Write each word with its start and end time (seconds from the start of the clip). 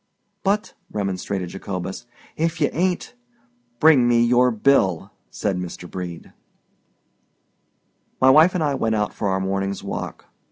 "But," 0.43 0.73
remonstrated 0.91 1.49
Jacobus, 1.49 2.07
"ef 2.35 2.59
ye 2.59 2.69
ain't——" 2.69 3.13
"Bring 3.79 4.07
me 4.07 4.23
your 4.25 4.49
bill!" 4.49 5.11
said 5.29 5.57
Mr. 5.57 5.87
Brede. 5.87 6.33
My 8.19 8.31
wife 8.31 8.55
and 8.55 8.63
I 8.63 8.73
went 8.73 8.95
out 8.95 9.13
for 9.13 9.27
our 9.27 9.39
morning's 9.39 9.83
walk. 9.83 10.25